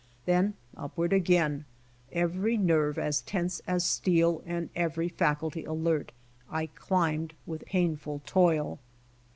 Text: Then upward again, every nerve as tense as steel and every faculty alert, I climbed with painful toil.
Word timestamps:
Then 0.25 0.55
upward 0.75 1.13
again, 1.13 1.65
every 2.11 2.57
nerve 2.57 2.97
as 2.97 3.21
tense 3.21 3.61
as 3.67 3.85
steel 3.85 4.41
and 4.47 4.71
every 4.75 5.09
faculty 5.09 5.63
alert, 5.63 6.11
I 6.49 6.65
climbed 6.73 7.35
with 7.45 7.67
painful 7.67 8.23
toil. 8.25 8.79